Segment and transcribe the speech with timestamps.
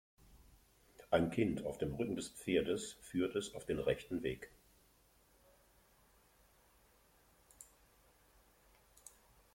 [1.11, 4.49] Ein Kind auf dem Rücken des Pferdes führt es auf den rechten Weg.